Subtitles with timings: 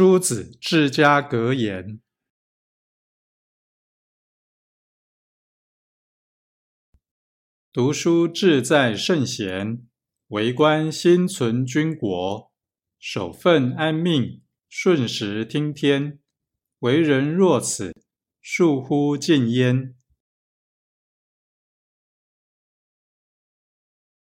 [0.00, 2.00] 诸子治家格言：
[7.70, 9.86] 读书志在圣贤，
[10.28, 12.50] 为官心存君国，
[12.98, 16.18] 守分安命，顺时听天。
[16.78, 17.94] 为人若此，
[18.42, 19.99] 恕乎近焉。